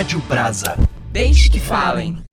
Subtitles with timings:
[0.00, 0.76] Rádio Brasa.
[1.12, 2.24] Deixe que falem.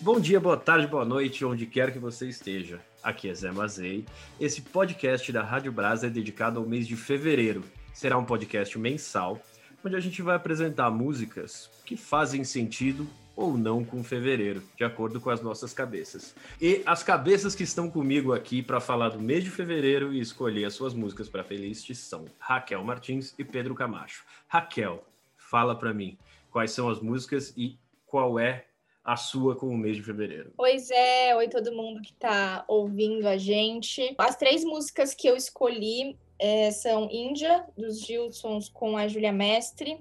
[0.00, 2.80] Bom dia, boa tarde, boa noite, onde quer que você esteja.
[3.00, 4.04] Aqui é Zé Mazei.
[4.40, 7.62] Esse podcast da Rádio Brasa é dedicado ao mês de fevereiro.
[7.94, 9.40] Será um podcast mensal,
[9.84, 15.20] onde a gente vai apresentar músicas que fazem sentido ou não com fevereiro, de acordo
[15.20, 16.34] com as nossas cabeças.
[16.60, 20.64] E as cabeças que estão comigo aqui para falar do mês de fevereiro e escolher
[20.64, 24.24] as suas músicas para playlist são Raquel Martins e Pedro Camacho.
[24.48, 25.04] Raquel,
[25.36, 26.18] fala para mim
[26.50, 28.66] quais são as músicas e qual é
[29.04, 30.52] a sua com o mês de fevereiro.
[30.56, 34.14] Pois é, oi todo mundo que está ouvindo a gente.
[34.18, 39.98] As três músicas que eu escolhi é, são Índia, dos Gilsons com a Júlia Mestre,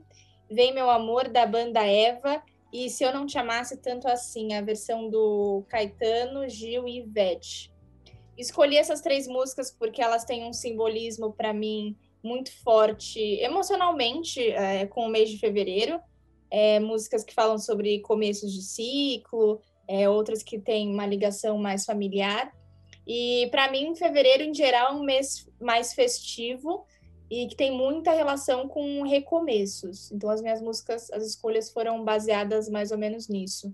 [0.49, 4.61] Vem Meu Amor, da banda Eva, e Se Eu Não Te Amasse Tanto Assim, a
[4.61, 7.73] versão do Caetano, Gil e Ivete.
[8.37, 14.85] Escolhi essas três músicas porque elas têm um simbolismo para mim muito forte emocionalmente é,
[14.85, 15.99] com o mês de fevereiro
[16.51, 21.85] é, músicas que falam sobre começos de ciclo, é, outras que têm uma ligação mais
[21.85, 22.51] familiar.
[23.07, 26.85] E para mim, fevereiro em geral é um mês mais festivo
[27.30, 30.12] e que tem muita relação com recomeços.
[30.12, 33.74] Então as minhas músicas, as escolhas foram baseadas mais ou menos nisso.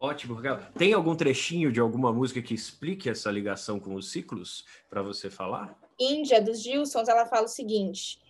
[0.00, 0.60] Ótimo, Raquel.
[0.76, 5.28] Tem algum trechinho de alguma música que explique essa ligação com os ciclos para você
[5.28, 5.76] falar?
[5.98, 8.20] Índia, dos Gilsons, ela fala o seguinte: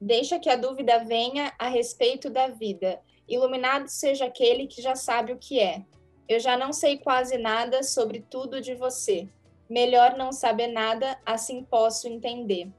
[0.00, 2.98] Deixa que a dúvida venha a respeito da vida.
[3.28, 5.84] Iluminado seja aquele que já sabe o que é.
[6.28, 9.28] Eu já não sei quase nada sobre tudo de você.
[9.68, 12.72] Melhor não saber nada, assim posso entender.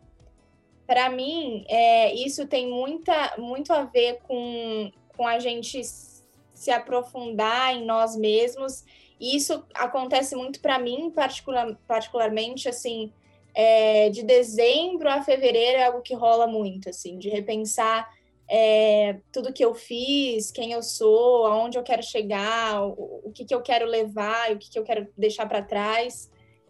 [0.86, 7.76] Para mim, é, isso tem muita, muito a ver com, com a gente se aprofundar
[7.76, 8.84] em nós mesmos.
[9.20, 13.12] E isso acontece muito para mim, particular, particularmente, assim,
[13.54, 18.10] é, de dezembro a fevereiro é algo que rola muito, assim, de repensar
[18.50, 23.46] é, tudo que eu fiz, quem eu sou, aonde eu quero chegar, o, o que,
[23.46, 26.30] que eu quero levar, o que, que eu quero deixar para trás.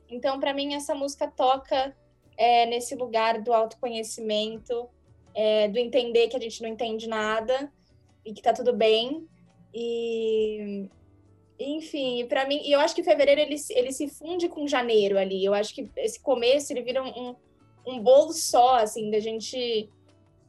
[0.10, 1.96] Então, para mim, essa música toca
[2.38, 4.90] é, nesse lugar do autoconhecimento,
[5.34, 7.72] é, do entender que a gente não entende nada
[8.26, 9.28] e que tá tudo bem.
[9.74, 10.88] E,
[11.60, 15.44] enfim, para mim, e eu acho que fevereiro ele, ele se funde com janeiro ali.
[15.44, 17.36] Eu acho que esse começo ele vira um,
[17.86, 19.90] um bolo só, assim, da gente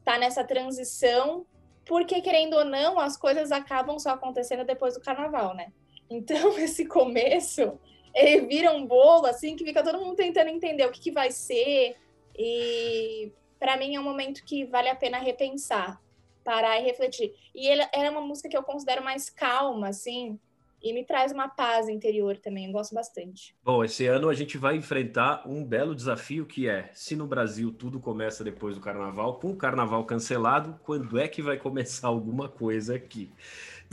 [0.05, 1.47] tá nessa transição,
[1.87, 5.73] porque querendo ou não, as coisas acabam só acontecendo depois do carnaval, né?
[6.11, 7.79] Então, esse começo,
[8.15, 11.31] ele vira um bolo, assim, que fica todo mundo tentando entender o que, que vai
[11.31, 11.97] ser.
[12.37, 16.01] E para mim é um momento que vale a pena repensar,
[16.45, 17.35] parar e refletir.
[17.55, 20.39] E ele é uma música que eu considero mais calma, assim,
[20.85, 23.57] e me traz uma paz interior também, eu gosto bastante.
[23.65, 27.73] Bom, esse ano a gente vai enfrentar um belo desafio que é, se no Brasil
[27.73, 32.51] tudo começa depois do carnaval, com o carnaval cancelado, quando é que vai começar alguma
[32.51, 33.33] coisa aqui?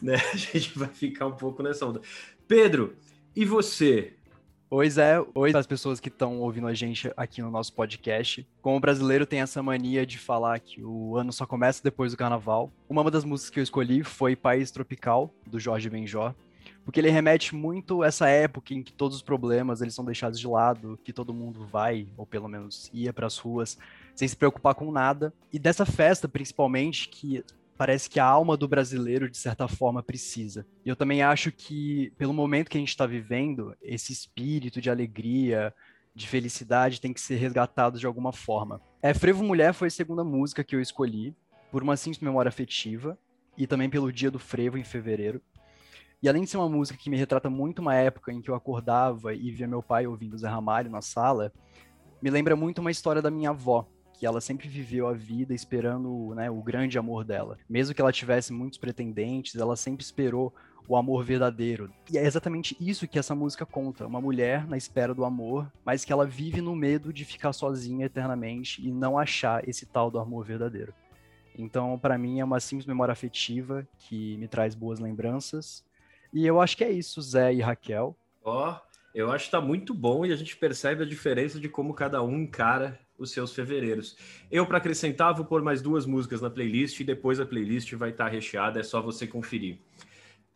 [0.04, 0.16] Né?
[0.34, 2.02] A gente vai ficar um pouco nessa onda.
[2.46, 2.98] Pedro,
[3.36, 4.14] e você?
[4.70, 5.24] Oi, Zé.
[5.36, 8.48] Oi, as pessoas que estão ouvindo a gente aqui no nosso podcast.
[8.62, 12.18] Como o brasileiro tem essa mania de falar que o ano só começa depois do
[12.18, 16.34] carnaval, uma das músicas que eu escolhi foi País Tropical, do Jorge Benjó
[16.84, 20.40] porque ele remete muito a essa época em que todos os problemas eles são deixados
[20.40, 23.78] de lado, que todo mundo vai, ou pelo menos ia para as ruas,
[24.16, 25.34] sem se preocupar com nada.
[25.54, 27.44] E dessa festa, principalmente, que
[27.82, 30.68] parece que a alma do brasileiro, de certa forma, precisa.
[30.86, 34.88] E eu também acho que, pelo momento que a gente está vivendo, esse espírito de
[34.88, 35.74] alegria,
[36.14, 38.80] de felicidade tem que ser resgatado de alguma forma.
[39.02, 41.36] É, Frevo Mulher foi a segunda música que eu escolhi,
[41.72, 43.18] por uma simples memória afetiva,
[43.58, 45.42] e também pelo dia do frevo em fevereiro.
[46.22, 48.54] E além de ser uma música que me retrata muito uma época em que eu
[48.54, 51.52] acordava e via meu pai ouvindo Zé Ramalho na sala,
[52.22, 53.90] me lembra muito uma história da minha avó,
[54.22, 57.58] que ela sempre viveu a vida esperando né, o grande amor dela.
[57.68, 60.54] Mesmo que ela tivesse muitos pretendentes, ela sempre esperou
[60.88, 61.92] o amor verdadeiro.
[62.08, 66.06] E é exatamente isso que essa música conta: uma mulher na espera do amor, mas
[66.06, 70.20] que ela vive no medo de ficar sozinha eternamente e não achar esse tal do
[70.20, 70.94] amor verdadeiro.
[71.58, 75.84] Então, para mim, é uma simples memória afetiva que me traz boas lembranças
[76.32, 78.16] e eu acho que é isso, Zé e Raquel.
[78.44, 81.70] Ó, oh, eu acho que tá muito bom e a gente percebe a diferença de
[81.70, 84.18] como cada um encara os seus fevereiros.
[84.50, 88.10] Eu, para acrescentar, vou pôr mais duas músicas na playlist e depois a playlist vai
[88.10, 89.78] estar tá recheada, é só você conferir.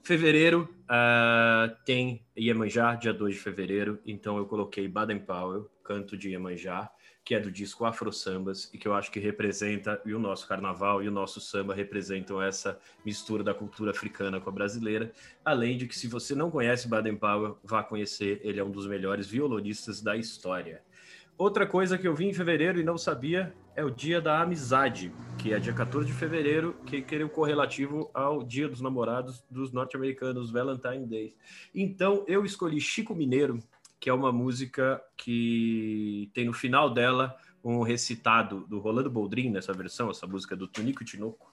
[0.02, 6.30] Fevereiro uh, tem Iemanjá, dia 2 de fevereiro, então eu coloquei Baden Powell, canto de
[6.30, 6.92] Iemanjá
[7.26, 10.48] que é do disco Afro Sambas e que eu acho que representa, e o nosso
[10.48, 15.12] carnaval e o nosso samba representam essa mistura da cultura africana com a brasileira.
[15.44, 18.86] Além de que, se você não conhece Baden Powell, vá conhecer, ele é um dos
[18.86, 20.84] melhores violonistas da história.
[21.36, 25.12] Outra coisa que eu vi em fevereiro e não sabia é o Dia da Amizade,
[25.38, 29.72] que é dia 14 de fevereiro, que é o correlativo ao Dia dos Namorados dos
[29.74, 31.36] norte-americanos, Valentine Day.
[31.74, 33.60] Então, eu escolhi Chico Mineiro,
[34.06, 39.74] que é uma música que tem no final dela um recitado do Rolando Boldrin, nessa
[39.74, 41.52] versão, essa música do Tonico Tinoco,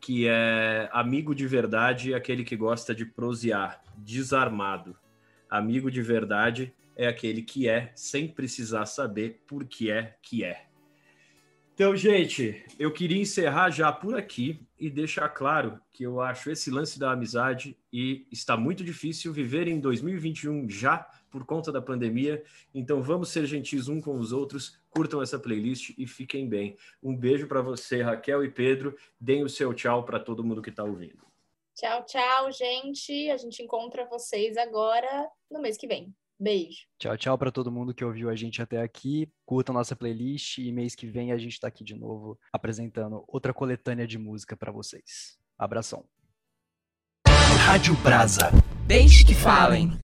[0.00, 4.96] que é amigo de verdade, aquele que gosta de prosear, desarmado.
[5.50, 10.67] Amigo de verdade é aquele que é, sem precisar saber por que é que é.
[11.78, 16.72] Então, gente, eu queria encerrar já por aqui e deixar claro que eu acho esse
[16.72, 22.42] lance da amizade e está muito difícil viver em 2021 já por conta da pandemia.
[22.74, 26.76] Então, vamos ser gentis um com os outros, curtam essa playlist e fiquem bem.
[27.00, 28.96] Um beijo para você, Raquel e Pedro.
[29.20, 31.24] Deem o seu tchau para todo mundo que está ouvindo.
[31.76, 33.30] Tchau, tchau, gente.
[33.30, 36.12] A gente encontra vocês agora no mês que vem.
[36.38, 36.86] Beijo.
[36.98, 39.28] Tchau, tchau para todo mundo que ouviu a gente até aqui.
[39.44, 43.52] Curta nossa playlist e mês que vem a gente está aqui de novo apresentando outra
[43.52, 45.36] coletânea de música para vocês.
[45.58, 46.04] Abração.
[47.26, 48.50] Rádio Brasa.
[48.86, 49.90] Deixe que falem.